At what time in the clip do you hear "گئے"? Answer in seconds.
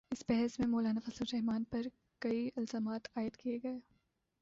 3.63-3.79